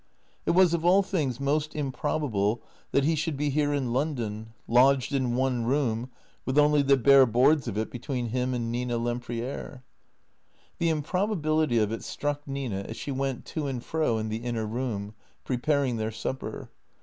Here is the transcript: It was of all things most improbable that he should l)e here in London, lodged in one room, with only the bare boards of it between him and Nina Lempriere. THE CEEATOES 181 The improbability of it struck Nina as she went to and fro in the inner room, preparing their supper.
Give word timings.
It 0.47 0.51
was 0.57 0.73
of 0.73 0.83
all 0.83 1.03
things 1.03 1.39
most 1.39 1.75
improbable 1.75 2.63
that 2.91 3.03
he 3.03 3.13
should 3.13 3.39
l)e 3.39 3.51
here 3.51 3.71
in 3.71 3.93
London, 3.93 4.51
lodged 4.67 5.13
in 5.13 5.35
one 5.35 5.63
room, 5.63 6.09
with 6.43 6.57
only 6.57 6.81
the 6.81 6.97
bare 6.97 7.27
boards 7.27 7.67
of 7.67 7.77
it 7.77 7.91
between 7.91 8.29
him 8.29 8.55
and 8.55 8.71
Nina 8.71 8.97
Lempriere. 8.97 9.83
THE 10.79 10.87
CEEATOES 10.87 10.89
181 10.89 10.89
The 10.89 10.89
improbability 10.89 11.77
of 11.77 11.91
it 11.91 12.03
struck 12.03 12.47
Nina 12.47 12.81
as 12.81 12.97
she 12.97 13.11
went 13.11 13.45
to 13.45 13.67
and 13.67 13.83
fro 13.85 14.17
in 14.17 14.29
the 14.29 14.37
inner 14.37 14.65
room, 14.65 15.13
preparing 15.43 15.97
their 15.97 16.09
supper. 16.09 16.71